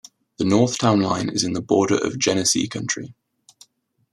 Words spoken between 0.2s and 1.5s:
The north town line is